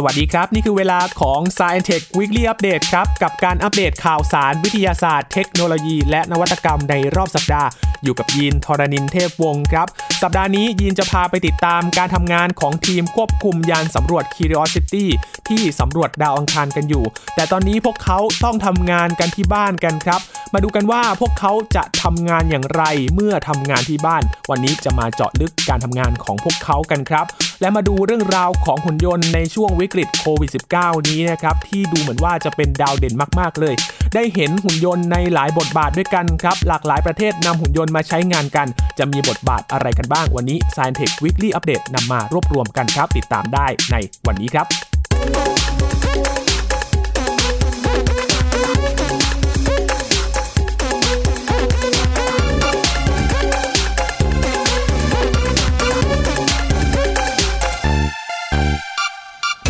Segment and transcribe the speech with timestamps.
[0.00, 7.68] สวัสดีครับ นี่คือเวลาของ Science Tech Weekly Update ครับ กับการอัปเดตข่าวสารวิทยาศาสตร์เทคโนโลยี และนวัตกรรมในรอบสัปดาห์
[8.02, 9.86] อยู่กับยีนทรณินเทพวงศ์ครับ
[10.22, 15.04] สัปดาห์นี้ยีนจะพาไปติดตามการทำงานของทีมควบคุมยานสำรวจ Curiosity
[15.48, 17.04] ที่สำรวจดาวอังคารกันอยู่
[17.34, 20.20] แต่ตอนนี้พวกเขาต้องทำงานกันที่บ้านกันครับ
[20.54, 22.82] มาดูกันว่าพวกเขาจะทำงานอย่างไร
[23.14, 27.26] เมื่อทำงานที่บ้าน วันนี้จะมาเจาะลึกการทำงานของพวกเขากันครับ
[27.60, 33.74] และมาดูเรื่องราวของหุ่นยนต์ในช่วงวิกฤตโควิด -19 นี้นะครับที่ดูเหมือนว่าจะเป็นดาวเด่นมาก ๆ เลย
[34.14, 38.66] ได้เห็นหุ่นยนต์ในหลายบทบาทด้วยกันครับ หลากหลายประเทศนำหุ่นยนต์มาใช้งานกัน
[38.98, 43.96] จะมีบทบาทอะไรกันบ้างวันนี้ Science Tech Weekly Update นำมารวบรวมกันครับ ติดตามได้ใน
[44.26, 44.87] วันนี้ครับ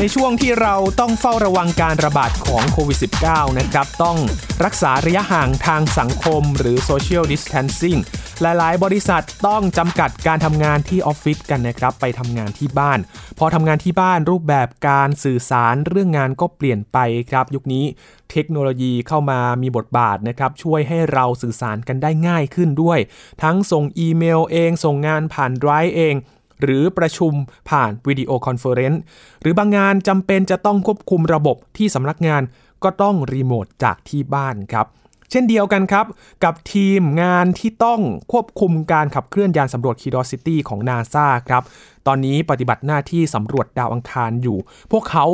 [0.00, 4.18] ในช่วงที่เราต้องเฝ้าระวังการระบาดของโควิด -19 นะครับ ต้อง
[4.64, 8.00] รักษาระยะห่างทางสังคมหรือ social distancing
[8.40, 12.98] หลาย ๆ บริษัทต้องจำกัดการทำงานที่ออฟฟิศกันนะครับ ไปทำงานที่บ้าน
[13.38, 16.98] พอทำงานที่บ้านรูปแบบการสื่อสารเรื่องงานก็เปลี่ยนไป
[17.30, 17.84] ครับ ยุคนี้
[18.32, 22.98] เทคโนโลยีเข้ามามีบทบาทนะครับ ช่วยให้เราสื่อสารกันได้ง่ายขึ้นด้วย
[23.42, 26.16] ทั้งส่งอีเมลเอง ส่งงานผ่านไดรฟ์เอง
[26.62, 27.32] หรือประชุม
[27.70, 29.00] ผ่าน video conference
[29.42, 32.42] หรือบางงานจำเป็นจะต้องควบคุมระบบที่สำนักงาน
[32.84, 34.86] ก็ต้องรีโมทจากที่บ้านครับ
[35.30, 36.06] เช่นเดียวกันครับ
[36.44, 38.00] กับทีมงานที่ต้อง
[38.32, 41.62] ควบคุมการขับเคลื่อนยานสำรวจ Curiosity ของ NASA ครับ
[42.06, 44.58] ตอนนี้ปฏิบัติหน้าที่สำรวจดาวอังคารอยู่
[44.92, 45.26] พวกเขา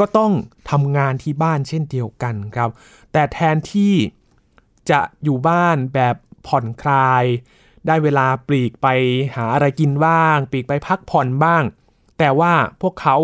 [0.00, 0.32] ก็ต้อง
[0.70, 2.70] ทำงานที่บ้านเช่นเดียวกันครับ
[3.12, 3.94] แต่แทนที่
[4.90, 7.24] จะอยู่บ้านแบบผ่อนคลาย
[7.86, 8.86] ได้เวลาปลีกไป
[9.36, 11.62] หาอะไรกินบ้าง ปลีกไปพักผ่อนบ้าง
[12.18, 13.16] แต่ว่าพวกเขา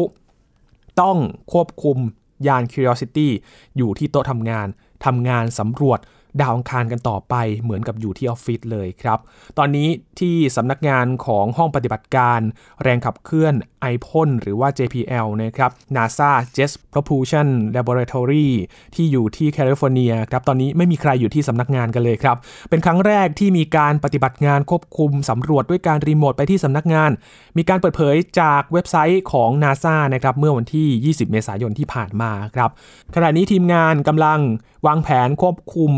[1.01, 1.19] ต้อง
[1.53, 1.99] ควบคุม
[2.47, 3.29] ยาน Curiosity
[3.77, 4.67] อยู่ที่โต๊ะทำงาน
[5.05, 6.01] ทำงานสำรวจ
[6.41, 9.19] ดาวอังคารกันต่อไปเหมือนกับอยู่ที่ออฟฟิศเลยครับ
[9.59, 9.89] ตอนนี้
[10.21, 12.41] ที่สำนักงานของห้องปฏิบัติการ
[12.83, 13.55] แรงขับเคลื่อน
[13.93, 18.49] i p o n หรือว่า JPL นะครับ NASA Jet Propulsion Laboratory
[18.95, 22.37] ที่อยู่ที่แคลิฟอร์เนียครับ ตอนนี้ไม่มีใครอยู่ที่สำนักงานกันเลยครับ
[22.71, 27.11] เป็นครั้งแรกที่มีการปฏิบัติงานควบคุมสำรวจด้วยการรีโมทไปที่สำนักงาน
[27.57, 32.71] มีการเปิดเผยจากเว็บไซต์ของ NASA นะครับเมื่อวันที่ 20 เมษายนที่ผ่านมาครับ
[33.15, 34.41] ขณะนี้ทีมงานกำลัง
[34.87, 35.93] วางแผนควบคุม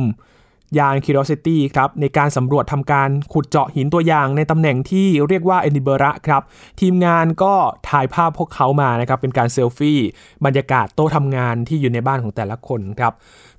[0.78, 6.42] ยาน Curiosity ครับในการสำรวจทำการขุดเจาะหินตัวอย่างในตำแหน่งที่เรียกว่าเอดินบะระครับ
[6.80, 7.54] ทีมงานก็
[7.88, 9.98] ถ่ายภาพพวกเขามานะครับ เป็นการเซลฟี่
[10.44, 13.12] บรรยากาศโต๊ะทำงานที่อยู่ในบ้านของแต่ละคนครับ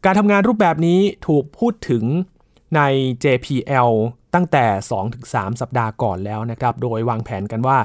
[0.06, 2.04] การทำงานรูปแบบนี้ถูกพูดถึง
[2.76, 2.82] ใน
[3.24, 3.92] JPL
[4.34, 4.66] ตั้งแต่
[5.14, 7.78] 2-3 สัปดาห์ก่อนแล้วนะครับ โดยวางแผนกันว่า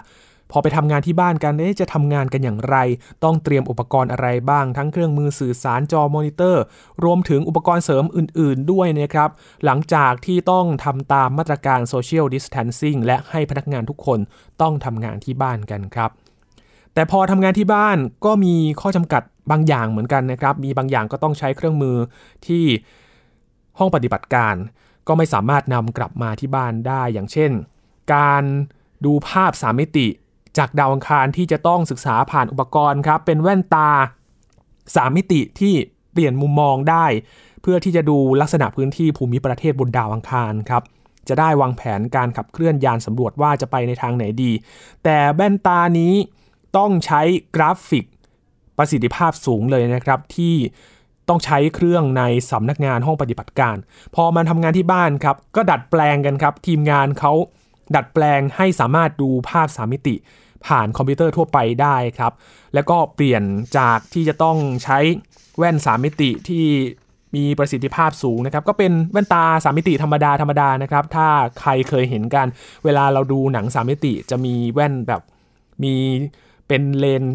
[0.53, 2.77] พอไปทำงานที่บ้านกันเอ๊ะจะทำงานกันอย่างไร
[3.25, 6.63] ต้องเตรียมอุปกรณ์อะไรบ้าง ทั้งเครื่องมือสื่อสารจอมอนิเตอร์
[7.05, 9.31] รวมถึงอุปกรณ์เสริมอื่น ๆ ด้วยนะครับ
[9.65, 14.19] หลังจากที่ต้องทำตามมาตรการ Social Distancing และให้พนักงานทุกคน
[14.61, 16.11] ต้องทำงานที่บ้านกันครับ
[16.95, 21.97] แต่พอทำงานที่บ้านก็มีข้อจำกัดบางอย่างเหมือนกันนะครับ มีบางอย่างก็ต้องใช้เครื่องมือ
[22.47, 22.65] ที่
[23.79, 24.55] ห้องปฏิบัติการ
[25.09, 27.51] ก็ไม่สามารถนำกลับมาที่บ้านได้ อย่างเช่น
[28.15, 28.43] การ
[29.05, 30.09] ดูภาพสามมิติ
[30.59, 33.91] จากดาวอังคารที่จะต้องศึกษาผ่านอุปกรณ์ครับ เป็นแว่นตา
[34.49, 35.75] 3 มิติที่
[36.13, 37.07] เปลี่ยนมุมมองได้
[37.63, 40.83] เพื่อที่จะดูลักษณะพื้นที่ภูมิประเทศบนดาวอังคารครับ
[41.29, 44.53] จะได้วางแผนการขับเคลื่อนยานสำรวจว่าจะไปในทางไหนดี
[45.05, 46.15] แต่แว่นตานี้
[46.77, 47.23] ต้องใช้
[47.57, 48.05] กราฟิก
[48.79, 50.55] ประสิทธิภาพสูงเลยนะครับ ที่
[51.29, 53.77] ต้องใช้เครื่องในสำนักงานห้องปฏิบัติการ
[54.15, 57.33] พอมันทำงานที่บ้านครับ ก็ดัดแปลงกันครับ ทีมงานเขา
[57.97, 60.15] ดัดแปลงให้สามารถดูภาพสามมิติ
[60.67, 62.33] ผ่านคอมพิวเตอร์ทั่วไปได้ครับ
[62.75, 63.43] แล้วก็เปลี่ยน
[63.79, 64.99] จากที่จะต้องใช้
[65.59, 66.65] แว่น 3 มิติที่
[67.37, 71.27] มีประสิทธิภาพสูงนะครับ ก็เป็นแว่นตา 3 มิติธรรมดาธรรมดานะครับ ถ้า
[71.61, 72.47] ใครเคยเห็นกัน
[72.85, 75.23] เวลาเราดูหนัง 3 มิติจะมีแว่นแบบ
[75.83, 75.95] มี
[76.73, 77.27] เป็นเลน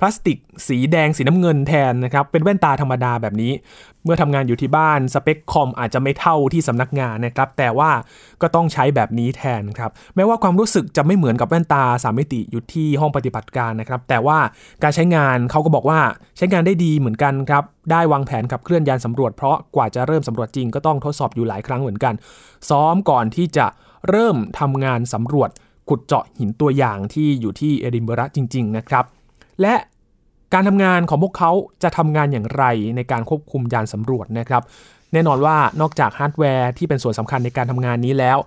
[0.00, 0.38] พลาสติก
[0.68, 3.52] สีแดงสีน้ำเงินแทนนะครับ เป็นแว่นตาธรรมดาแบบนี้
[4.04, 7.90] เมื่อทำงานอยู่ที่บ้านสเปคคอมอาจจะไม่เท่าที่สำนักงานนะครับ แต่ว่า
[8.42, 14.38] ก็ต้องใช้แบบนี้แทนครับ แม้ว่าความรู้สึกจะไม่เหมือนกับแว่นตาสามมิติอยู่ที่ห้องปฏิบัติการนะครับ แต่ว่า
[14.82, 16.00] การใช้งานเขาก็บอกว่า
[16.36, 22.14] ใช้งานได้ดีเหมือนกันครับ ได้วางแผนขับเคลื่อนยานสำรวจเพราะกว่าจะเริ่มสำรวจจริงก็ต้องทดสอบอยู่หลายครั้งเหมือนกัน
[22.70, 23.66] ซ้อมก่อนที่จะ
[24.08, 25.50] เริ่มทำงานสำรวจ
[25.88, 29.04] ขุดเจาะหินตัวอย่างที่อยู่ที่เอดินบะระจริง ๆ นะครับ
[29.62, 29.74] และ
[30.52, 31.50] การทำงานของพวกเขา
[31.82, 32.64] จะทำงานอย่างไร
[32.96, 34.62] ในการควบคุมยานสำรวจนะครับ
[35.12, 38.38] แน่นอนว่านอกจากฮาร์ดแวร์ที่เป็นส่วนสำคัญในการทำงานนี้แล้ว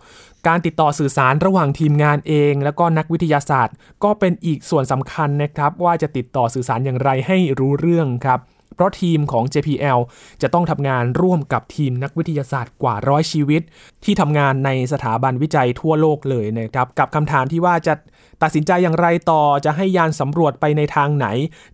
[0.48, 8.40] การติดต่อสื่อสารระหว่างทีมงานเอง แล้วก็นักวิทยาศาสตร์ ก็เป็นอีกส่วนสำคัญนะครับ ว่าจะติดต่อสื่อสารอย่างไรให้รู้เรื่องครับ
[8.80, 10.00] เพราะทีมของ JPL
[10.42, 13.62] จะต้องทำงานร่วมกับทีมนักวิทยาศาสตร์กว่าร้อยชีวิต
[14.04, 17.94] ที่ทำงานในสถาบันวิจัยทั่วโลกเลยนะครับ กับคำถามที่ว่าจะ
[18.42, 21.28] ตัดสินใจอย่างไรต่อจะให้ยานสำรวจไปในทางไหน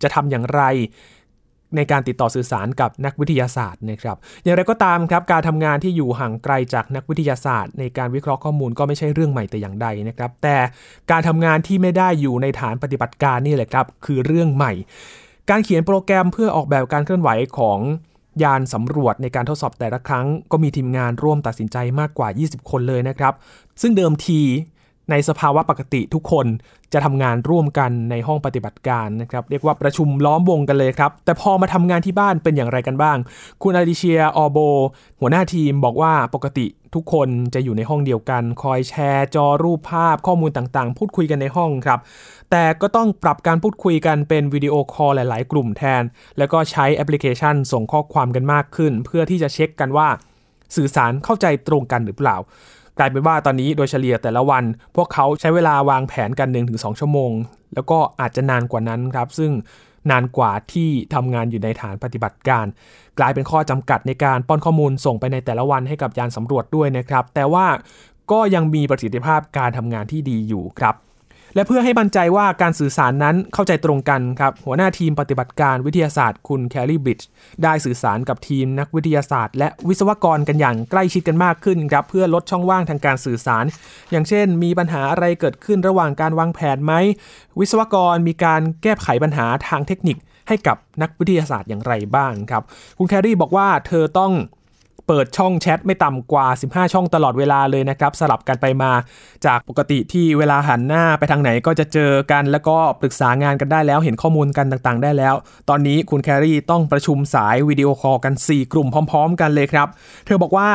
[0.03, 0.61] จะทำอย่างไร
[1.75, 10.57] ในการติดต่อสื่อสารกับนักวิทยาศาสตร์นะครับ อย่างไรก็ตามครับ การทำงานที่อยู่ห่างไกลจากนักวิทยาศาสตร์ ในการวิเคราะห์ข้อมูลก็ไม่ใช่เรื่องใหม่แต่อย่างใดนะครับ แต่
[11.11, 14.73] การทำงานที่ไม่ได้อยู่ในฐานปฏิบัติการนี่แหละครับ คือเรื่องใหม่
[15.49, 17.79] การเขียนโปรแกรมเพื่อออกแบบการเคลื่อนไหวของ
[18.43, 23.33] ยานสำรวจในการทดสอบแต่ละครั้ง ก็มีทีมงานร่วมตัดสินใจมากกว่า 20 คนเลยนะครับ
[23.81, 24.41] ซึ่งเดิมที
[25.11, 26.45] ในสภาวะปกติทุกคน
[26.93, 33.17] จะทำงานร่วมกันในห้องปฏิบัติการนะครับ เรียกว่าประชุมล้อมวงกันเลยครับ แต่พอมาทำงานที่บ้านเป็นอย่างไรกันบ้าง
[33.63, 34.57] คุณอาดิเชียออโบ
[35.19, 36.65] หัวหน้าทีมบอกว่าปกติ
[36.95, 41.99] ทุกคนจะอยู่ในห้องเดียวกัน คอยแชร์จอรูปภาพข้อมูลต่างๆ พูดคุยกันในห้องครับ
[42.51, 46.03] แต่ก็ต้องปรับการพูดคุยกันเป็น video call หลาย ๆ กลุ่มแทน
[46.37, 50.07] แล้วก็ใช้แอปพลิเคชันส่งข้อความกันมากขึ้น เพื่อที่จะเช็คกันว่า
[50.75, 52.37] สื่อสารเข้าใจตรงกันหรือเปล่า
[52.97, 54.63] กลายเป็นว่าตอนนี้โดยเฉลี่ยแต่ละวัน
[54.95, 57.31] พวกเขาใช้เวลาวางแผนกัน1-2ชั่วโมง
[57.73, 59.51] แล้วก็อาจจะนานกว่านั้นครับ ซึ่ง
[60.11, 62.65] นานกว่าที่ทำงานอยู่ในฐานปฏิบัติการ
[63.19, 67.65] กลายเป็นข้อจำกัดในการป้อนข้อมูลส่งไปในแต่ละวันให้กับยานสำรวจด้วยนะครับ แต่ว่า
[68.31, 70.95] ก็ยังมีประสิทธิภาพการทำงานที่ดีอยู่ครับ
[71.55, 77.27] และเพื่อให้มั่นใจว่าการสื่อสารนั้นเข้าใจตรงกันครับ หัวหน้าทีมปฏิบัติการวิทยาศาสตร์คุณแคลรี่บริดจ์
[77.63, 83.65] ได้สื่อสารกับทีมนักวิทยาศาสตร์ และวิศวกรกันอย่างใกล้ชิดกันมากขึ้นครับเพื่อลดช่องว่างทางการสื่อสาร
[84.11, 86.93] อย่างเช่น มีปัญหาอะไรเกิดขึ้นระหว่างการวางแผนไหม
[87.59, 90.17] วิศวกรมีการแก้ไขปัญหาทางเทคนิค
[90.47, 92.63] ให้กับนักวิทยาศาสตร์อย่างไรบ้างครับ
[92.97, 94.33] คุณแครี่บอกว่าเธอต้อง
[95.07, 98.91] เปิดช่องแชทไม่ต่ำกว่า 15 ช่องตลอดเวลาเลยนะครับ สลับกันไปมา
[99.45, 105.35] จากปกติที่เวลาหันหน้าไปทางไหนก็จะเจอกัน แล้วก็ปรึกษางานกันได้แล้วเห็นข้อมูลกันต่างๆ ได้แล้ว
[105.69, 109.87] ตอนนี้คุณแครี่ต้องประชุมสาย video call กัน 4 กลุ่มพร้อม ๆ กันเลยครับ
[110.25, 110.69] เธอบอกว่า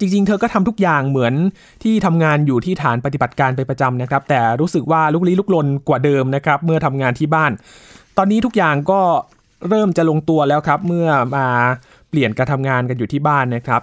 [0.00, 1.34] จริงๆ เธอก็ทำทุกอย่างเหมือน
[1.82, 7.52] ที่ทำงานอยู่ที่ฐานปฏิบัติการเป็นประจำนะครับ แต่รู้สึกว่าลุกลี้ลุกลนกว่าเดิมนะครับ เมื่อทำงานที่บ้าน
[8.18, 9.00] ตอนนี้ทุกอย่างก็
[9.68, 11.46] เริ่มจะลงตัวแล้วครับ เมื่อมา
[12.12, 13.82] เปลี่ยนการทำงานกันอยู่ที่บ้านนะครับ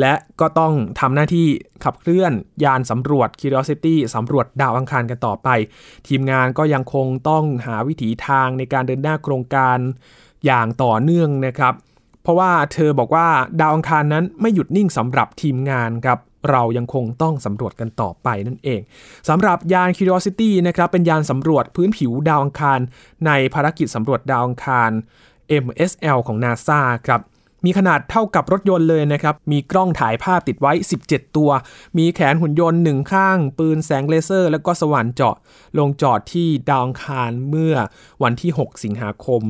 [0.00, 1.48] และก็ต้องทำหน้าที่
[1.84, 2.32] ขับเคลื่อน
[2.64, 5.48] ยานสำรวจ Curiosity สำรวจดาวอังคารกันต่อไป
[6.08, 9.78] ทีมงานก็ยังคงต้องหาวิถีทางในการเดินหน้าโครงการ
[10.46, 11.74] อย่างต่อเนื่องนะครับ
[12.22, 13.28] เพราะว่าเธอบอกว่า
[13.60, 16.18] ดาวอังคารนั้นไม่หยุดนิ่งสำหรับทีมงานครับ
[16.50, 18.80] เรายังคงต้องสำรวจกันต่อไปนั่นเอง
[19.28, 22.80] สำหรับยาน Curiosity นะครับเป็นยานสำรวจพื้นผิวดาวอังคาร
[23.26, 24.90] ในภารกิจสำรวจดาวอังคาร
[25.64, 27.20] MSL ของ NASA ครับ
[27.64, 30.72] มีขนาดเท่ากับรถยนต์เลยนะครับ มีกล้องถ่ายภาพติดไว้
[31.04, 31.50] 17 ตัว
[31.98, 35.36] มีแขนหุ่นยนต์หนึ่งข้าง ปืนแสงเลเซอร์ แล้วก็สว่านเจาะ
[35.78, 37.74] ลงจอดที่ดาวคารเมื่อ
[38.22, 39.42] วันที่ 6 สิงหาคม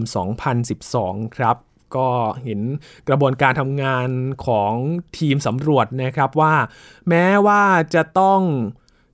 [0.64, 1.56] 2012 ครับ
[1.96, 2.10] ก็
[2.44, 2.60] เห็น
[3.08, 4.08] กระบวนการทำงาน
[4.46, 4.72] ของ
[5.18, 6.54] ทีมสำรวจนะครับว่า
[7.08, 7.62] แม้ว่า
[7.94, 8.40] จะต้อง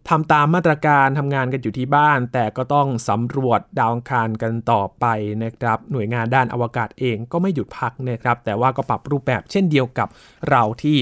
[0.08, 5.06] ทำตามมาตรการทำงานกันอยู่ที่บ้าน แต่ก็ต้องสำรวจดาวอังคารกันต่อไป
[5.44, 10.08] นะครับ หน่วยงานด้านอวกาศเองก็ไม่หยุดพักนะครับ แต่ว่าก็ปรับรูปแบบเช่นเดียวกับ
[10.50, 10.96] เราที่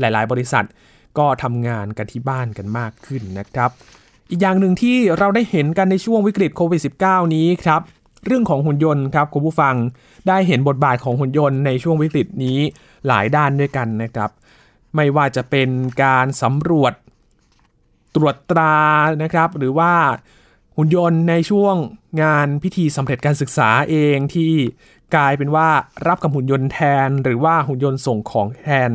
[0.00, 0.66] หลาย ๆ บริษัท
[1.18, 3.70] ก็ทำงานกันที่บ้านกันมากขึ้นนะครับ
[4.30, 7.80] อีกอย่างหนึ่งที่เราได้เห็นกันในช่วงวิกฤตโควิด -19 นี้ครับ
[8.26, 9.74] เรื่องของหุ่นยนต์ครับคุณผู้ฟัง
[10.28, 12.58] ได้เห็นบทบาทของหุ่นยนต์ในช่วงวิกฤตนี้
[13.06, 14.30] หลายด้านด้วยกันนะครับ
[14.96, 15.68] ไม่ว่าจะเป็น
[16.02, 16.92] การสำรวจ
[18.14, 18.76] ตรวจตรา
[19.22, 19.92] นะครับ หรือว่า
[20.76, 21.74] หุ่นยนต์ในช่วง
[22.22, 24.52] งานพิธีสำเร็จการศึกษาเองที่
[25.14, 25.68] กลายเป็นว่า
[26.08, 28.90] รับกับหุ่นยนต์แทน หรือว่าหุ่นยนต์ส่งของแทน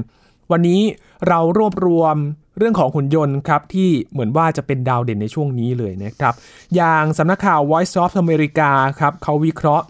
[0.51, 0.82] วันนี้
[1.27, 2.15] เรารวบรวม
[2.58, 6.34] เรื่องของหุ่นยนต์ครับ ที่เหมือนว่าจะเป็นดาวเด่นในช่วงนี้เลยนะครับ
[6.75, 9.86] อย่างสำนักข่าว Voice of America ครับเขาวิเคราะห์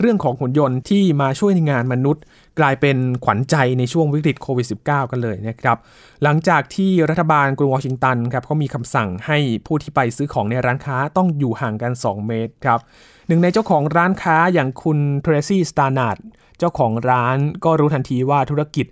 [0.00, 2.22] เรื่องของหุ่นยนต์ที่มาช่วยในงานมนุษย์
[2.60, 5.78] กลายเป็นขวัญใจในช่วงวิกฤตโควิด -19 กันเลยนะครับ
[6.22, 12.80] หลังจากที่รัฐบาลกรุงวอชิงตันครับเขามีคำสั่งให้ผู้ที่ไปซื้อของในร้านค้าต้องอยู่ห่างกัน 2 เมตรครับ
[13.28, 16.16] หนึ่งในเจ้าของร้านค้าอย่างคุณเทรซี่สตาร์นาด
[16.58, 18.86] เจ้าของร้านก็รู้ทันทีว่าธุรกิจ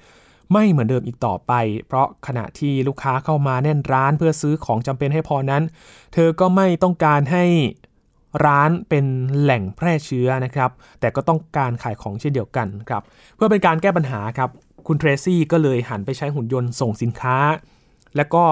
[0.52, 1.52] ไม่เหมือนเดิมอีกต่อไป
[1.86, 5.62] เพราะขณะที่ลูกค้าเข้ามาแน่นร้านเพื่อซื้อของจำเป็นให้พอนั้น
[6.14, 7.44] เธอก็ไม่ต้องการให้
[8.44, 9.04] ร้านเป็น
[9.40, 13.02] แหล่งแพร่เชื้อนะครับ แต่ก็ต้องการขายของเช่นเดียวกันครับ
[13.36, 14.50] เพื่อเป็นการแก้ปัญหาครับ
[14.86, 17.36] คุณเทรซี่ก็เลยหันไปใช้หุ่นยนต์ส่งสินค้า
[18.16, 18.44] และก็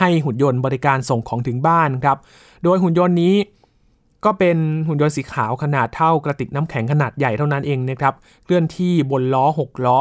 [0.00, 2.18] ให้หุ่นยนต์บริการส่งของถึงบ้านครับ
[2.64, 3.34] โดยหุ่นยนต์นี้
[4.24, 4.56] ก็เป็น
[4.88, 9.98] หุ่นยนต์สีขาวขนาดเท่ากระติกน้ำแข็งขนาดใหญ่เท่านั้นเองนะครับ เคลื่อนที่บนล้อ 6 ล้อ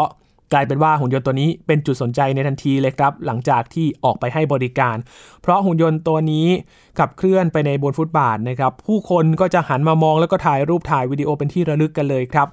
[0.53, 4.95] กลายเป็นว่าหุ่นยนต์ตัวนี้เป็นจุดสนใจในทันทีเลยครับ หลังจากที่ออกไปให้บริการ
[5.41, 6.47] เพราะหุ่นยนต์ตัวนี้
[6.99, 12.47] ขับเคลื่อนไปในบนฟุตบาทนะครับ ผู้คนก็จะหันมามองแล้วก็ถ่ายรูปถ่ายวิดีโอเป็นที่ระลึกกันเลยครับ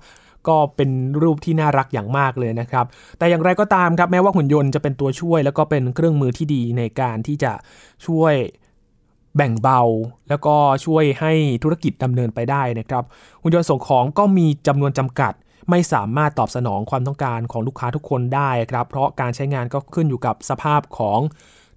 [0.48, 0.90] ก็เป็น
[1.22, 2.86] รูปที่น่ารักอย่างมากเลยนะครับ
[3.18, 7.52] แต่อย่างไรก็ตามครับแม้ว่าหุ่นยนต์จะเป็นตัวช่วย แล้วก็เป็นเครื่องมือที่ดีในการที่จะ
[8.06, 8.34] ช่วย
[9.36, 9.80] แบ่งเบา
[10.28, 13.04] แล้วก็ช่วยให้ธุรกิจดำเนินไปได้นะครับ
[13.42, 15.32] หุ่นยนต์ส่งของก็มีจำนวนจำกัด
[15.70, 21.20] ไม่สามารถตอบสนองความต้องการของลูกค้าทุกคนได้ครับ เพราะการใช้งานก็ขึ้นอยู่กับสภาพของ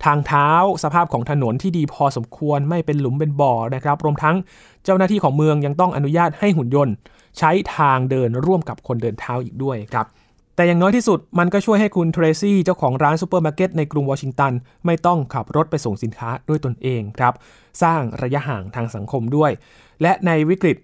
[0.06, 0.50] ทางเท้า
[0.84, 4.36] สภาพของถนนที่ดีพอสมควรไม่เป็นหลุมเป็นบ่อนะครับ รวมทั้ง
[4.84, 6.94] เจ้าหน้าที่ของเมืองยังต้องอนุญาตให้หุ่นยนต์
[7.38, 10.08] ใช้ทางเดินร่วมกับคนเดินเท้าอีกด้วยครับ
[10.56, 14.54] แต่อย่างน้อยที่สุดมันก็ช่วยให้คุณเทรซี่เจ้าของร้านซูเปอร์มาร์เก็ตในกรุงวอชิงตัน
[14.86, 17.34] ไม่ต้องขับรถไปส่งสินค้าด้วยตนเองครับ
[17.84, 19.52] สร้างระยะห่างทางสังคมด้วย
[20.02, 20.78] และในวิกฤต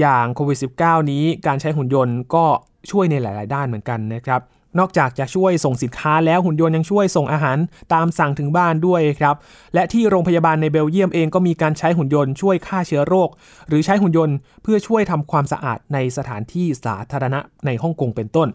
[0.00, 2.46] อย่างโควิด -19 นี้การใช้หุ่นยนต์ก็
[2.90, 4.40] ช่วยในหลาย ๆ ด้านเหมือนกันนะครับ
[4.78, 7.58] นอกจากจะช่วยส่งสินค้าแล้วหุ่นยนต์ยังช่วยส่งอาหาร
[7.94, 9.36] ตามสั่งถึงบ้านด้วยครับ
[9.74, 13.28] และที่โรงพยาบาลในเบลเยียมเองก็มีการใช้หุ่นยนต์ช่วยฆ่าเชื้อโรค
[13.68, 18.48] หรือใช้หุ่นยนต์เพื่อช่วยทำความสะอาดในสถานที่สาธารณะในฮ่องกงเป็นต้น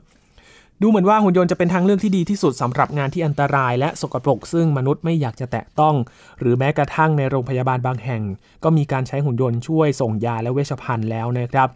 [0.81, 5.95] ดูเหมือนว่าหุ่นยนต์จะเป็นทางเลือกที่ดีที่สุดสำหรับงานที่อันตรายและสกปรก ซึ่งมนุษย์ไม่อยากจะแตะต้อง
[6.39, 8.21] หรือแม้กระทั่งในโรงพยาบาลบางแห่ง
[8.63, 11.69] ก็มีการใช้หุ่นยนต์ช่วยส่งยาและเวชภัณฑ์แล้วนะครับ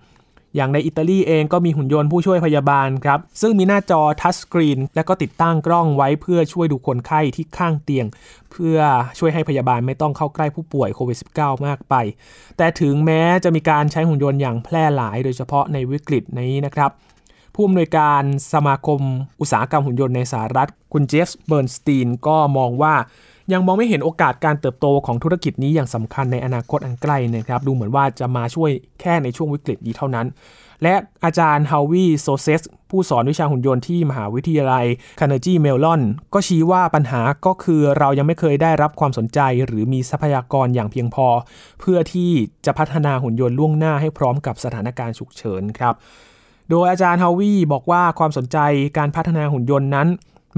[0.55, 8.05] อย่างในอิตาลีเองก็มีหุ่นยนต์ผู้ช่วยพยาบาลครับ ซึ่งมีหน้าจอทัชสกรีน และก็ติดตั้งกล้องไว้เพื่อช่วยดูคนไข้ที่ข้างเตียง
[8.51, 8.77] เพื่อ
[9.19, 11.95] ช่วยให้พยาบาลไม่ต้องเข้าใกล้ผู้ป่วยโควิด -19 มากไป
[12.57, 16.91] แต่ถึงแม้จะมีการใช้หุ่นยนต์อย่างแพร่หลายโดยเฉพาะในวิกฤตนี้นะครับ
[17.59, 18.23] ผู้อำนวยการ
[18.53, 19.01] สมาคม
[19.41, 22.95] อุตสาหกรรมหุ่นยนต์ในสหรัฐ คุณเจฟส์เบิร์นสตีนก็มองว่า
[23.53, 28.71] ยังมองไม่เห็นโอกาสการเติบโตของธุรกิจนี้อย่างสำคัญในอนาคตอันใกล้นะครับ ดูเหมือนว่าจะมาช่วย
[29.01, 30.27] แค่ในช่วงวิกฤตนี้เท่านั้น
[30.83, 30.95] และ
[31.25, 34.85] อาจารย์ฮาวีโชเซตผู้สอนวิชาหุ่นยนต์ที่มหาวิทยาลัย
[35.19, 36.01] คาร์เนจีเมลลอน
[36.33, 41.27] ก็ชี้ว่าปัญหาก็คือเรายังไม่เคยได้รับความสนใจ หรือมีทรัพยากรอย่างเพียงพอ
[41.79, 42.31] เพื่อที่
[42.65, 45.95] จะพัฒนาหุ่นยนต์ล่วงหน้าให้พร้อมกับสถานการณ์ฉุกเฉินครับ
[46.69, 48.57] โดยอาจารย์ฮาวีบอกว่าความสนใจ
[48.97, 50.07] การพัฒนาหุ่นยนต์นั้น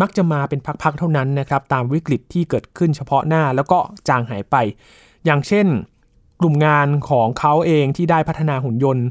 [0.01, 4.55] มักจะมาเป็นพักๆเท่านั้นนะครับตามวิกฤตที่เกิดขึ้นเฉพาะหน้าแล้วก็จางหายไป
[5.25, 5.67] อย่างเช่น
[6.39, 9.05] กลุ่มงานของเขาเองที่ได้พัฒนาหุ่นยนต์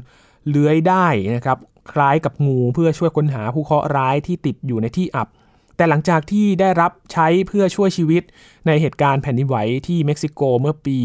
[0.49, 1.57] เลื้อยได้นะครับ
[1.91, 5.27] คล้ายกับงูเพื่อช่วยค้นหาผู้เคราะห์ร้ายที่ติดอยู่ในที่อับ
[5.75, 8.23] แต่หลังจากที่ได้รับใช้เพื่อช่วยชีวิต
[8.67, 10.97] ในเหตุการณ์แผ่นดินไหวที่เม็กซิโกเมื่อปี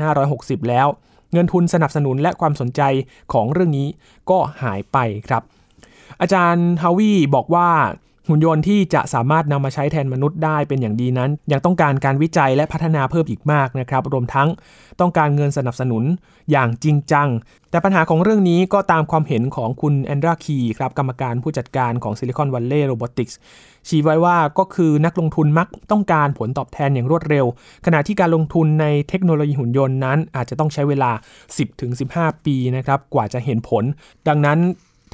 [0.00, 0.88] 2560 แล้ว
[1.32, 2.82] เงินทุนสนับสนุนและความสนใจ
[3.32, 3.88] ของเรื่องนี้
[4.30, 4.98] ก็หายไป
[5.28, 5.42] ครับ
[6.20, 7.68] อาจารย์ฮาวีบอกว่า
[8.28, 14.48] หุ่นยนต์ที่จะสามารถนำมาใช้แทนมนุษย์ได้เป็นอย่างดีนั้น ยังต้องการการวิจัยและพัฒนาเพิ่มอีกมากนะครับ รวมทั้ง
[15.00, 16.02] ต้องการเงินสนับสนุน
[16.50, 17.28] อย่างจริงจัง
[17.70, 23.34] แต่ปัญหาของเรื่องนี้ก็ตามความเห็นของคุณแอนดราคีครับกรรมการผู้จัดการของ Silicon Valley Robotics
[23.88, 27.46] ชี้ไว้ว่าก็คือนักลงทุนมักต้องการผลตอบแทนอย่างรวดเร็ว
[27.86, 31.10] ขณะที่การลงทุนในเทคโนโลยีหุ่นยนต์นั้น อาจจะต้องใช้เวลา
[31.78, 33.84] 10-15 ปีนะครับกว่าจะเห็นผล
[34.28, 34.58] ดังนั้น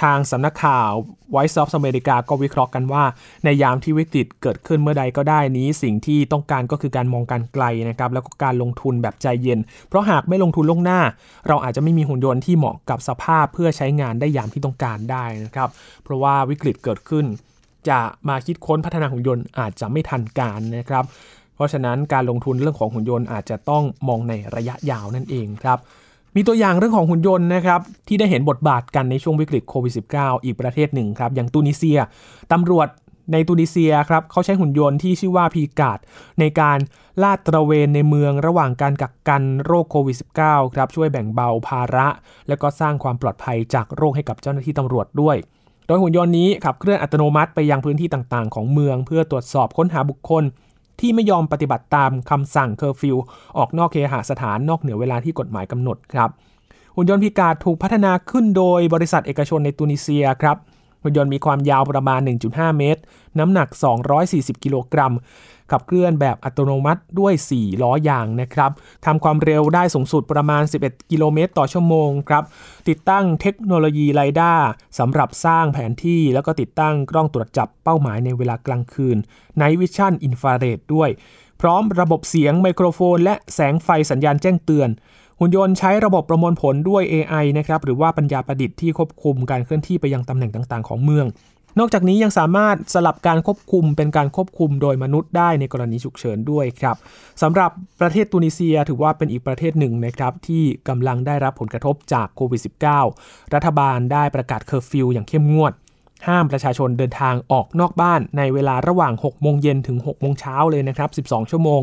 [0.03, 0.91] ทางสำนักข่าว
[1.35, 3.05] Voice of America ก็วิเคราะห์กันว่า
[3.45, 11.01] ในยามที่วิกฤตเกิดขึ้นเมื่อใดก็ได้นี้ สิ่งที่ต้องการก็คือการมองการไกลนะครับแล้วก็การลงทุนแบบใจเย็น เพราะหากไม่ลงทุนล่วงหน้า
[11.49, 15.69] เราอาจจะไม่มีหุ่นยนต์ที่เหมาะกับสภาพเพื่อใช้งานได้ยามที่ต้องการได้นะครับ
[16.05, 17.25] เพราะว่าวิกฤตเกิดขึ้น
[17.89, 21.05] จะมาคิดค้นพัฒนาหุ่นยนต์อาจจะไม่ทันการนะครับ
[21.55, 25.79] เพราะฉะนั้นการลงทุนเรื่องของหุ่นยนต์อาจจะต้องมองในระยะยาวนั่นเองครับ
[26.37, 31.99] มีตัวอย่างเรื่องของหุ่นยนต์นะครับที่ได้เห็นบทบาทกันในช่วงวิกฤตโควิด -19 อีกประเทศหนึ่งครับอย่างตูนิเซีย
[32.53, 32.89] ตำรวจ
[33.33, 35.99] ในตูนิเซียครับเขาใช้หุ่นยนต์ที่ชื่อว่าพีกาด
[36.41, 36.79] ในการ
[37.23, 42.09] ลาดตระเวนในเมืองระหว่างการกักกันโรคโควิด -19 ครับช่วยแบ่งเบาภาระ
[42.49, 45.37] และก็สร้างความปลอดภัยจากโรคให้กับเจ้าหน้าที่ตำรวจด้วย
[45.87, 50.45] โดยหุ่นยนต์นี้ขับเคลื่อนอัตโนมัติไปยังพื้นที่ต่างๆ ของเมือง เพื่อตรวจสอบค้นหาบุคคล
[51.01, 53.17] ที่ไม่ยอมปฏิบัติตามคำสั่งเคอร์ฟิว
[53.59, 56.31] ออกนอกเคหสถานนอกเหนือเวลาที่กฎหมายกำหนดครับ
[56.97, 60.57] หุ่นยนต์ P-Guard ถูกพัฒนาขึ้นโดยบริษัทเอกชนในตุนิเซียครับ
[61.03, 63.01] หุ่นยนต์มีความยาวประมาณ 1.5 เมตร
[63.39, 63.69] น้ำหนัก
[64.17, 65.13] 240 กิโลกรัม
[65.73, 68.71] ขับเคลื่อนแบบอัตโนมัติด้วย 4 ล้อยางนะครับ
[69.07, 72.45] ทำความเร็วได้สูงสุดประมาณ 11 กิโลเมตรต่อชั่วโมงครับ
[72.89, 74.53] ติดตั้งเทคโนโลยีไรด้า
[74.99, 79.17] สำหรับสร้างแผนที่ แล้วก็ติดตั้งกล้องตรวจจับเป้าหมายในเวลากลางคืน
[79.61, 81.11] Night Vision Infrared ด้วย
[81.61, 84.91] พร้อมระบบเสียงไมโครโฟน และแสงไฟสัญญาณแจ้งเตือน
[85.41, 91.27] หุ่นยนต์ใช้ระบบประมวลผลด้วย AI นะครับ หรือว่าปัญญาประดิษฐ์ที่ควบคุมการเคลื่อนที่ไปยังตำแหน่งต่างๆ ของเมือง
[91.79, 96.97] นอกจากนี้ยังสามารถสลับการควบคุมเป็นการควบคุมโดยมนุษย์ได้ในกรณีฉุกเฉินด้วยครับ
[97.43, 97.71] สำหรับ
[98.01, 102.61] ประเทศตูนิเซียถือว่าเป็นอีกประเทศหนึ่งนะครับที่กำลังได้รับผลกระทบจากโควิด
[103.07, 105.73] -19 รัฐบาลได้ประกาศเคอร์ฟิวอย่างเข้มงวด
[106.29, 111.81] ห้ามประชาชนเดินทางออกนอกบ้านในเวลาระหว่าง 6 โมงเย็นถึง 6 โมงเช้าเลยนะครับ 12 ชั่วโมง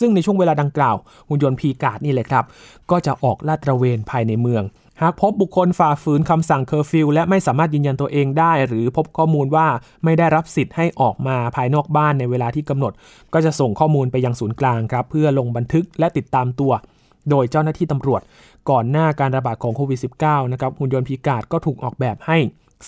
[0.00, 0.96] ซึ่งในช่วงเวลาดังกล่าว
[1.28, 2.44] หุ่นยนต์ P-Guard นี่แหละครับ
[2.90, 4.62] ก็จะออกลาดตระเวนภายในเมือง
[5.02, 9.66] หากพบบุคคลฝ่าฝืนคำสั่งเคอร์ฟิวและไม่สามารถยืนยันตัวเองได้ หรือพบข้อมูลว่า
[10.04, 12.92] ไม่ได้รับสิทธิ์ให้ออกมาภายนอกบ้านในเวลาที่กำหนด
[13.34, 16.72] ก็จะส่งข้อมูลไปยังศูนย์กลางครับเพื่อลงบันทึกและติดตามตัว
[17.30, 18.20] โดยเจ้าหน้าที่ตำรวจ
[18.70, 22.38] ก่อนหน้าการระบาดของโควิด -19 นะครับหุ่นยนต์ P-Guard ก็ถูกออกแบบให้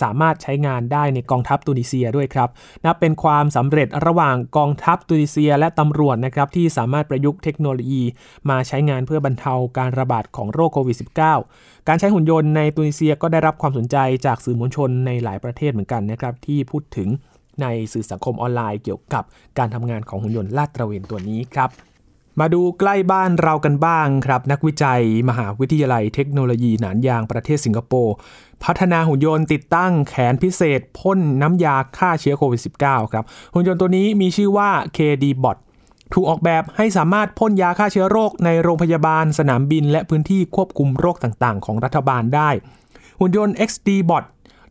[0.03, 2.49] สามารถใช้งานได้ในกองทัพตูนิเซียด้วยครับ
[2.85, 8.03] นับเป็นความสำเร็จระหว่างกองทัพตูนิเซียและตำรวจนะครับที่สามารถประยุกต์เทคโนโลยี
[8.51, 10.97] มาใช้งานเพื่อบรรเทาการระบาดของโรคโควิด
[11.41, 17.09] -19 การใช้หุ่นยนต์ในตูนิเซียก็ได้รับความสนใจจากสื่อมวลชนในหลายประเทศเหมือนกันนะครับที่พูดถึง
[17.63, 19.25] ในสื่อสังคมออนไลน์เกี่ยวกับ
[19.59, 21.71] การทำงานของหุ่นยนต์ลาดตระเวนตัวนี้ครับ
[22.41, 28.15] มาดูใกล้บ้านเรากันบ้างครับ นักวิจัย มหาวิทยาลัยเทคโนโลยีหนานยางประเทศสิงคโปร์
[28.65, 33.25] พัฒนาหุ่นยนต์ติดตั้งแขนพิเศษพ่นน้ำยาฆ่าเชื้อโควิด -19 ครับ
[33.55, 35.57] หุ่นยนต์ตัวนี้มีชื่อว่า KD Bot
[36.15, 42.51] ถูกออกแบบให้สามารถพ่นยาฆ่าเชื้อโรคในโรงพยาบาล สนามบิน และพื้นที่ควบคุมโรคต่างๆ ของรัฐบาลได้
[43.21, 44.25] หุ่นยนต์ XD Bot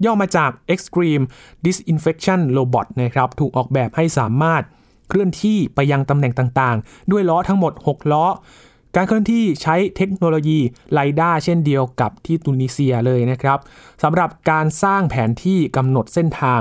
[0.05, 1.25] ย่อมาจาก Extreme
[1.65, 4.63] Disinfection Robot นะครับ ถูกออกแบบให้สามารถ
[5.09, 8.25] เคลื่อนที่ไปยังตำแหน่งต่างๆ ด้วยล้อทั้งหมด 6 ล้อ
[8.95, 10.59] การเคลื่อนที่ใช้เทคโนโลยี
[10.93, 13.59] ไลด้าเช่นเดียวกับที่ตุนิเซียเลยนะครับ
[14.03, 16.59] สำหรับการสร้างแผนที่กำหนดเส้นทาง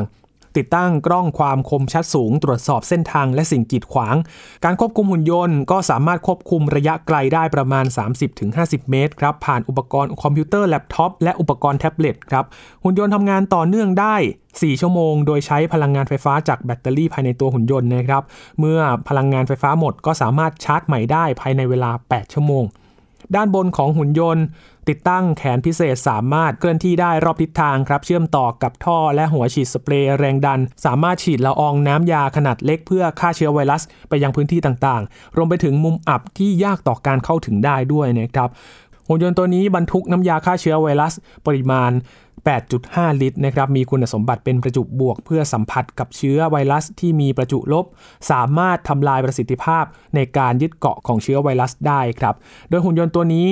[0.56, 4.16] ติดตั้งกล้องความคมชัดสูง ตรวจสอบเส้นทางและสิ่งกีดขวาง
[4.64, 7.84] การควบคุมหุ่นยนต์ก็สามารถควบคุมระยะไกลได้ประมาณ
[8.37, 12.44] 30-50 เมตรครับผ่านอุปกรณ์คอมพิวเตอร์แล็ปท็อปและอุปกรณ์แท็บเล็ตครับ
[12.82, 14.16] หุ่นยนต์ทำงานต่อเนื่องได้
[14.49, 18.23] 4 ชั่วโมง โดยใช้พลังงานไฟฟ้าจากแบตเตอรี่ภายในตัวหุ่นยนต์นะครับ
[18.58, 22.64] เมื่อพลังงานไฟฟ้าหมดก็สามารถชาร์จใหม่ได้ภายในเวลา 8 ชั่วโมง
[23.37, 24.44] ด้านบนของหุ่นยนต์
[24.88, 38.49] ติดตั้งแขนพิเศษสามารถเคลื่อนที่ได้รอบทิศทางครับ เชื่อมต่อกับท่อและหัวฉีดสเปรย์แรงดัน สามารถฉีดละอองน้ำยาขนาดเล็กเพื่อฆ่าเชื้อไวรัส ไปยังพื้นที่ต่างๆ รวมไปถึงมุมอับที่ยากต่อการเข้าถึงได้ด้วยนะครับ
[39.09, 41.12] หุ่นยนต์ตัวนี้บรรทุกน้ำยาฆ่าเชื้อไวรัส
[41.47, 41.93] ปริมาณ
[42.57, 47.85] 8.5 ลิตรนะครับ มีคุณสมบัติเป็นประจุบวก เพื่อสัมผัสกับเชื้อไวรัสที่มีประจุลบ
[48.31, 52.35] สามารถทำลายประสิทธิภาพในการยึดเกาะของเชื้อไวรัสได้ครับ
[52.68, 53.49] โดยหุ่นยนต์ตัวนี้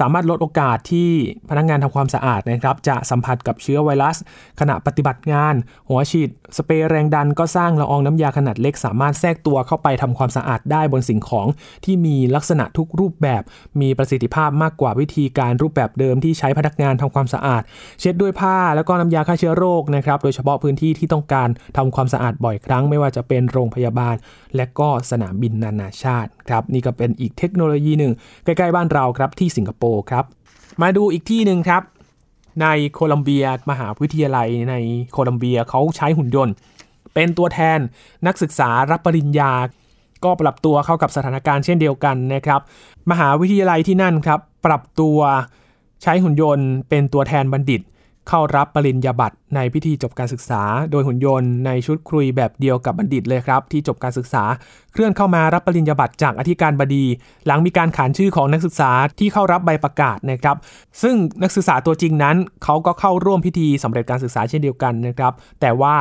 [0.00, 1.10] สามารถลดโอกาสที่
[1.50, 4.16] พนักงานทำความสะอาดนะครับ จะสัมผัสกับเชื้อไวรัส
[4.60, 5.54] ขณะปฏิบัติงาน
[5.88, 11.46] หัวฉีดสเปรย์แรงดันก็สร้างละอองน้ำยาขนาดเล็ก สามารถแทรกตัวเข้าไปทำความสะอาดได้บนสิ่งของ
[11.84, 13.42] ที่มีลักษณะทุกรูปแบบ
[13.80, 17.62] มีประสิทธิภาพมากกว่าวิธีการรูปแบบเดิมที่ใช้พนักงานทำความสะอาด
[18.00, 24.14] เช็ดด้วยผ้าแล้วก็น้ำยาฆ่าเชื้อโรคนะครับโดยเฉพาะพื้นที่ที่ต้องการทำความสะอาดบ่อยครั้ง ไม่ว่าจะเป็นโรงพยาบาล
[24.56, 28.12] และก็สนามบินนานาชาติครับนี่ก็เป็นอีกเทคโนโลยีหนึ่ง
[28.44, 29.77] ใกล้ๆบ้านเราครับที่สิงคโปร์
[30.10, 30.24] ครับ
[30.82, 31.82] มาดูอีกที่หนึ่งครับ
[32.62, 34.74] ในโคลัมเบียมหาวิทยาลัยใน
[35.12, 36.54] โคลัมเบียเขาใช้หุ่นยนต์
[37.14, 37.78] เป็นตัวแทน
[38.26, 39.52] นักศึกษารับปริญญา
[40.24, 42.60] ก็ปรับตัวเข้ากับสถานการณ์เช่นเดียวกันนะครับ
[43.10, 45.18] มหาวิทยาลัยที่นั่นครับ ปรับตัว
[46.02, 47.80] ใช้หุ่นยนต์ เป็นตัวแทนบัณฑิต
[48.28, 54.44] เข้ารับปริญญาบัตรในพิธีจบการศึกษา โดยหุ่นยนต์ในชุดครุยแบบเดียวกับบัณฑิตเลยครับที่จบการศึกษา
[54.92, 57.04] เคลื่อนเข้ามารับปริญญาบัตรจากอธิการบดี
[57.46, 60.56] หลังมีการขานชื่อของนักศึกษาที่เข้ารับใบประกาศนะครับ
[61.02, 65.94] ซึ่งนักศึกษาตัวจริงนั้นเขาก็เข้าร่วมพิธีสำเร็จการศึกษาเช่นเดียวกันนะครับ แต่ว่า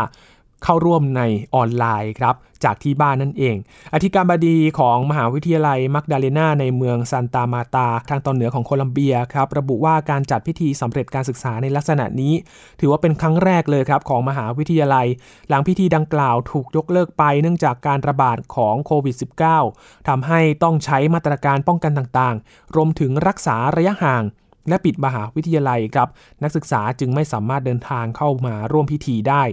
[0.63, 1.21] เข้าร่วมใน
[1.55, 3.55] ออนไลน์ครับจากที่บ้านนั่นเอง
[3.93, 12.33] อธิการบดีของมหาวิทยาลัยมักดาเลนาในเมืองซานตามาตา ทางตอนเหนือของโคลัมเบียครับระบุว่าการจัดพิธีสำเร็จการศึกษาในลักษณะนี้
[12.79, 15.07] ถือว่าเป็นครั้งแรกเลยครับของมหาวิทยาลัย
[15.49, 19.15] หลังพิธีดังกล่าวถูกยกเลิกไปเนื่องจากการระบาดของโควิด
[19.61, 24.23] -19 ทำให้ต้องใช้มาตรการป้องกันต่างๆ รวมถึงรักษาระยะห่าง
[24.69, 26.07] และปิดมหาวิทยาลัยครับ
[26.43, 29.43] นักศึกษาจึงไม่สามารถเดินทางเข้ามาร่วมพิธีได้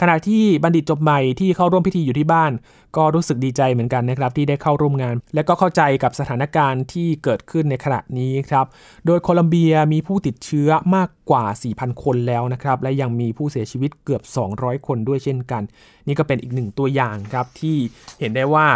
[0.00, 2.52] ขณะที่บัณฑิตจบใหม่ที่เข้าร่วมพิธีอยู่ที่บ้าน
[2.96, 8.66] ก็รู้สึกดีใจเหมือนกันนะครับที่ได้เข้าร่วมงาน และก็เข้าใจกับสถานการณ์ที่เกิดขึ้นในขณะนี้ครับ
[9.06, 14.22] โดยโคลัมเบียมีผู้ติดเชื้อมากกว่า 4,000 คนแล้วนะครับ และยังมีผู้เสียชีวิตเกือบ
[14.54, 15.62] 200 คนด้วยเช่นกัน
[16.06, 17.76] นี่ก็เป็นอีกหนึ่งตัวอย่างครับที่
[18.20, 18.66] เห็นได้ว่า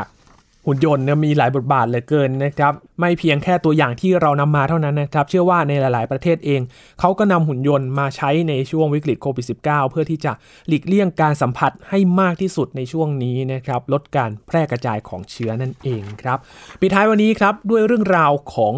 [0.67, 6.61] หุ่นยนต์มีหลายบทบาทเหลือเกินนะครับไม่เพียงแค่ตัวอย่างที่เรานำมาเท่านั้นนะครับเชื่อว่าในหลาย ๆ ประเทศเอง
[7.01, 10.33] เขาก็นำหุ่นยนต์มาใช้ในช่วงวิกฤตโควิด -19 เพื่อที่จะ
[10.69, 16.39] หลีกเลี่ยงการสัมผัสให้มากที่สุดในช่วงนี้นะครับลดการแพร่กระจายของเชื้อนั่นเองครับ
[16.81, 18.75] ปิดท้ายวันนี้ครับด้วยเรื่องราวของ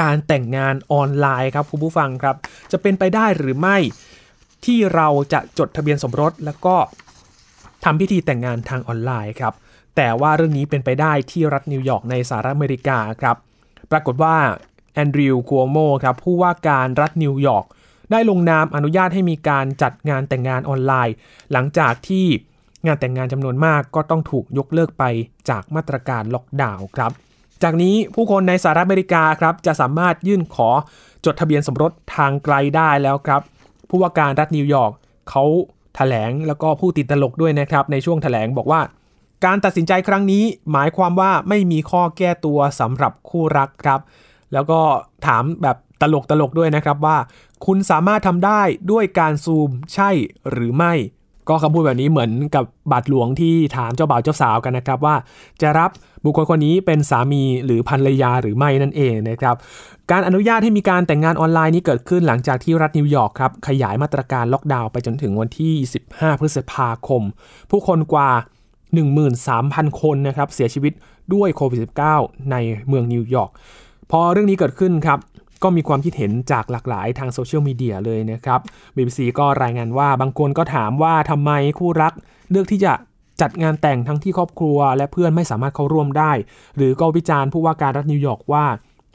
[0.00, 2.36] การแต่งงานออนไลน์ครับคุณผู้ฟังครับ
[2.72, 3.76] จะเป็นไปได้หรือไม่
[4.64, 6.76] ที่เราจะจดทะเบียนสมรสแล้วก็
[7.84, 9.54] ทำพิธีแต่งงานทางออนไลน์ครับ
[9.96, 13.36] แต่ว่าเรื่องนี้เป็นไปได้ที่รัฐนิวยอร์กในสหรัฐอเมริกาครับ
[13.90, 14.36] ปรากฏว่า
[14.94, 17.64] แอนดริวคัวโมครับผู้ว่าการรัฐนิวยอร์ก
[18.10, 21.14] ได้ลงนามอนุญาตให้มีการจัดงานแต่งงานออนไลน์
[21.52, 22.26] หลังจากที่
[22.86, 25.04] งานแต่งงานจำนวนมากก็ต้องถูกยกเลิกไป
[25.50, 27.10] จากมาตรการล็อกดาวน์ครับ
[27.62, 30.68] จากนี้ผู้คนในสหรัฐอเมริกาครับจะสามารถยื่นขอ
[31.24, 33.42] จดทะเบียนสมรสทางไกลได้แล้วครับ
[33.88, 34.92] ผู้ว่าการรัฐนิวยอร์ก
[35.30, 38.80] เขาถแถลงแล้วก็ผู้ติดตลกด้วยนะครับ ในช่วงถแถลงบอกว่า
[39.44, 44.00] การตัดสินใจครั้งนี้หมายความว่าไม่มีข้อแก้ตัวสำหรับคู่รักครับ
[44.52, 44.80] แล้วก็
[45.26, 47.16] ถามแบบตลกตลกด้วยนะครับว่า
[47.66, 48.60] คุณสามารถทำได้
[48.92, 50.10] ด้วยการซูมใช่
[50.50, 50.92] หรือไม่
[51.48, 55.16] ก็คำพูดแบบนี้เหมือนกับบาทหลวงที่ถามเจ้าบ่าวเจ้าสาวกันนะครับว่า
[55.62, 55.90] จะรับ
[56.24, 59.56] บุคคลคนนี้เป็นสามีหรือภรรยาหรือไม่นั่นเองนะครับ
[60.10, 65.74] การอนุญาตให้มีการแต่งงานออนไลน์นี้เกิดขึ้นหลังจากที่รัฐนิวยอร์กครับขยายมาตรการล็อกดาวน์ไปจนถึงวันที่
[66.08, 67.22] 15 พฤษภาคม
[67.70, 68.30] ผู้คนกว่า
[68.86, 70.92] 13,000 คนนะครับเสียชีวิต
[71.34, 71.80] ด้วยโควิด
[72.14, 72.56] -19 ใน
[72.88, 73.50] เมืองนิวยอร์ก
[74.10, 75.18] พอเรื่องนี้เกิดขึ้นครับ
[75.62, 78.60] ก็มีความคิดเห็นจากหลากหลายทางโซเชียลมีเดียเลยนะครับ
[78.96, 82.12] BBC ก็รายงานว่าบางคนก็ถามว่าทำไมคู่รัก
[82.50, 82.92] เลือกที่จะ
[83.40, 86.32] จัดงานแต่งทั้งที่ครอบครัว และเพื่อนไม่สามารถเข้าร่วมได้
[86.76, 88.66] หรือก็วิจารณ์ผู้ว่าการรัฐนิวยอร์กว่า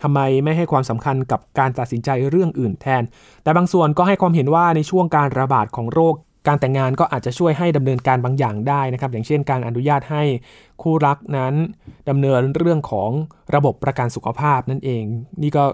[0.01, 3.03] ทำไมไม่ให้ความสำคัญกับการตัดสินใจเรื่องอื่นแทน
[3.43, 6.15] แต่บางส่วนก็ให้ความเห็นว่าในช่วงการระบาดของโรค
[6.47, 10.23] การแต่งงานก็อาจจะช่วยให้ดำเนินการบางอย่างได้นะครับ อย่างเช่นการอนุญาตให้
[10.82, 11.54] คู่รักนั้น
[12.10, 13.10] ดำเนินเรื่องของ
[13.56, 15.04] ระบบประกันสุขภาพนั่นเอง
[15.41, 15.65] นี่ก็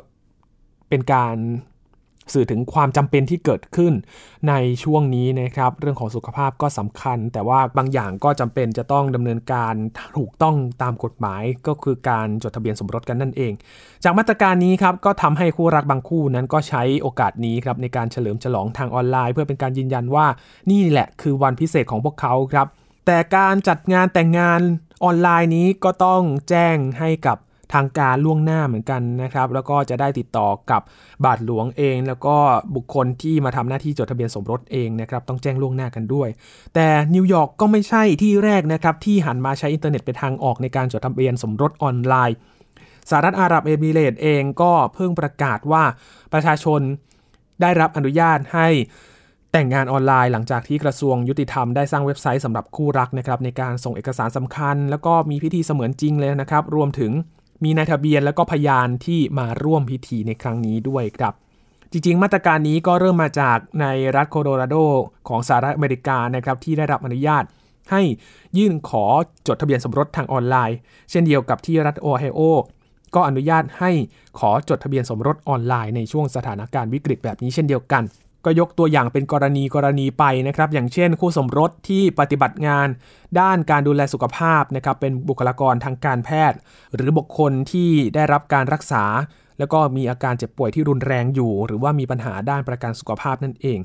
[0.89, 1.35] เป็นการ
[2.33, 3.93] สื่อถึงความจำเป็นที่เกิดขึ้น
[4.49, 9.73] ในช่วงนี้นะครับ เรื่องของสุขภาพก็สำคัญ แต่ว่าบางอย่างก็จำเป็นจะต้องดำเนินการ
[10.17, 13.53] ถูกต้องตามกฎหมายก็คือการจดทะเบียนสมรสกันนั่นเอง
[14.03, 20.25] จากมาตรการนี้ครับก็ทำให้คู่รักบางคู่นั้นก็ใช้โอกาสนี้ครับในการเฉลิมฉลองทางออนไลน์ เพื่อเป็นการยืนยันว่า
[20.71, 22.67] นี่แหละคือวันพิเศษของพวกเขาครับ
[23.05, 24.61] แต่การจัดงานแต่งงาน
[25.03, 27.37] ออนไลน์นี้ก็ต้องแจ้งให้กับ
[27.73, 30.81] ทางการล่วงหน้าเหมือนกันนะครับ แล้วก็จะได้ติดต่อกับ
[31.25, 32.35] บาทหลวงเอง แล้วก็
[32.75, 36.29] บุคคลที่มาทำหน้าที่จดทะเบียนสมรสเองนะครับต้องแจ้งล่วงหน้ากันด้วย
[36.75, 42.37] แต่นิวยอร์กก็ไม่ใช่ที่แรกนะครับที่หันมาใช้อินเทอร์เน็ตเป็นทางออกในการจดทะเบียนสมรสออนไลน์
[43.09, 45.83] สหรัฐอาหรับเอมิเรตเองก็เพิ่งประกาศว่า
[46.33, 46.81] ประชาชน
[47.61, 48.67] ได้รับอนุญาตให้
[49.51, 57.11] แต่งงานออนไลน์หลังจากที่กระทรวงยุติธรรมได้สร้างเว็บไซต์สำหรับคู่รักนะครับในการส่งเอกสารสำคัญ แล้วก็มีพิธีเสมือนจริงเลยนะครับ รวมถึง
[57.63, 61.33] มีนายทะเบียนและก็พยานที่มาร่วมพิธีในครั้งนี้ด้วยครับ
[61.91, 64.75] จริงๆ มาตรการนี้ก็เริ่มมาจากในรัฐโคโลราโด
[65.27, 67.43] ของสหรัฐอเมริกานะครับที่ได้รับอนุญาต
[67.91, 68.01] ให้
[68.57, 69.05] ยื่นขอ
[69.47, 70.77] จดทะเบียนสมรสทางออนไลน์
[71.11, 72.39] เช่นเดียวกับที่รัฐโอไฮโอ
[73.15, 73.91] ก็อนุญาตให้
[74.39, 78.03] ขอจดทะเบียนสมรสออนไลน์ในช่วงสถานการณ์วิกฤตแบบนี้เช่นเดียวกัน
[78.47, 82.87] ก็ยกตัวอย่างเป็นกรณีกรณีไปนะครับ อย่างเช่น คู่สมรสที่ปฏิบัติงาน
[83.39, 86.57] ด้านการดูแลสุขภาพนะครับเป็นบุคลากรทางการแพทย์
[86.95, 89.03] หรือบุคคลที่ได้รับการรักษา
[89.59, 93.79] แล้วก็มีอาการเจ็บป่วยที่รุนแรงอยู่ หรือว่ามีปัญหาด้านประกันสุขภาพนั่นเอง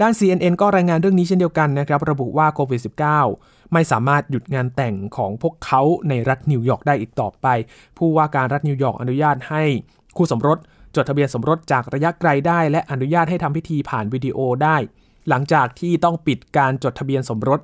[0.00, 2.80] ด้าน CNN ก็รายงานเรื่องนี้เช่นเดียวกันนะครับ ระบุว่าโควิด
[3.26, 7.46] -19 ไม่สามารถหยุดงานแต่งของพวกเขาในรัฐนิวยอร์กได้อีกต่อไป
[7.98, 9.62] ผู้ว่าการรัฐนิวยอร์กอนุญาตให้
[10.16, 10.58] คู่สมรส
[10.96, 14.76] จดทะเบียนสมรสจากระยะไกลได้ และอนุญาตให้ทำพิธีผ่านวิดีโอได้
[15.28, 17.60] หลังจากที่ต้องปิดการจดทะเบียนสมรส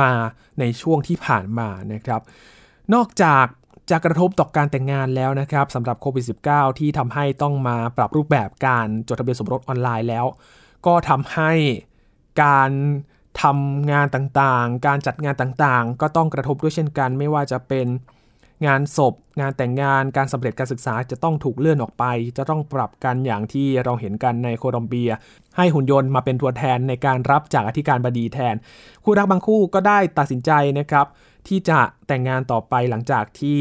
[0.00, 0.10] มา
[0.58, 2.20] ในช่วงที่ผ่านมานะครับ
[2.94, 3.46] นอกจาก
[3.90, 10.26] จะกระทบต่อการแต่งงานแล้วนะครับสำหรับโควิด -19 ที่ทำให้ต้องมาปรับรูปแบบการจดทะเบียนสมรสออนไลน์แล้ว
[10.86, 11.52] ก็ทำให้
[12.42, 12.70] การ
[13.42, 17.86] ทำงานต่างๆ การจัดงานต่างๆ ก็ต้องกระทบด้วยเช่นกัน ไม่ว่าจะเป็น
[18.66, 22.04] งานศพ งานแต่งงานการสำเร็จการศึกษาจะต้องถูกเลื่อนออกไป
[22.38, 25.10] จะต้องปรับกันอย่างที่เราเห็นกันในโคลอมเบีย
[25.56, 28.54] ให้หุ่นยนต์มาเป็นตัวแทนในการรับจากอธิการบดีแทน
[29.04, 31.06] คู่รักบางคู่ก็ได้ตัดสินใจนะครับ
[31.48, 33.58] ที่จะแต่งงานต่อไปหลังจากที่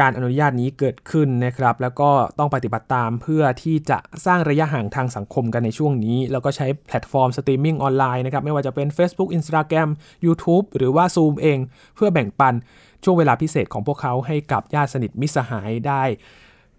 [0.00, 9.88] การอนุญาตนี้เกิดขึ้นนะครับ แล้วก็ต้องปฏิบัติตามเพื่อที่จะสร้างระยะห่างทางสังคมกันในช่วงนี้ แล้วก็ใช้แพลตฟอร์มสตรีมมิ่งออนไลน์นะครับ ไม่ว่าจะเป็น Facebook Instagram
[10.26, 11.58] YouTube หรือว่า Zoom เอง
[11.96, 12.54] เพื่อแบ่งปัน
[13.04, 16.02] ช่วงเวลาพิเศษของพวกเขาให้กับญาติสนิทมิตรสหายได้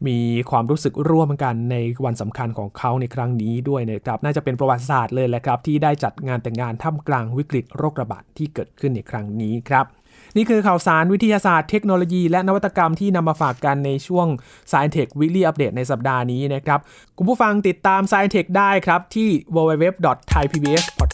[0.07, 9.85] มีความรู้สึกร่วมกันในวันสำคัญของเขาในครั้งนี้ด้วยนะครับ น่าจะเป็นประวัติศาสตร์เลยแหละครับ ที่ได้จัดงานแต่งงานท่ามกลางวิกฤตโรคระบาดที่เกิดขึ้นในครั้งนี้ครับ
[10.37, 14.27] นี่คือข่าวสารวิทยาศาสตร์เทคโนโลยีและนวัตกรรมที่นำมาฝากกันในช่วง
[14.71, 16.79] Science Tech Weekly Update ในสัปดาห์นี้นะครับ
[17.17, 19.29] คุณผู้ฟังติดตาม Science Tech ได้ครับที่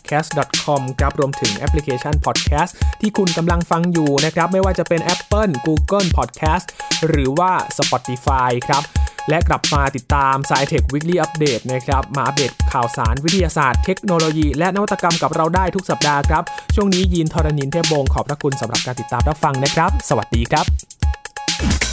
[0.08, 6.66] podcast.com ครับรวมถึงแอปพลิเคชัน Podcast ที่คุณกำลังฟังอยู่นะครับไม่ว่าจะเป็น Apple Google Podcast
[7.08, 8.84] หรือว่า Spotify ครับ
[9.30, 16.44] และกลับมาติดตาม s c i t e c h Weekly Update นะครับ มาอัปเดตข่าวสารวิทยาศาสตร์เทคโนโลยี และนวัตกรรมกับเราได้ทุกสัปดาห์ครับ
[16.76, 21.87] ช่วงนี้ยินทรณินเทพบงขอบพระคุณสำหรับการติดตามรับฟังนะครับ สวัสดีครับ